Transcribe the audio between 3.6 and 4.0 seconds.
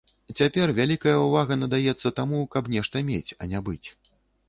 быць.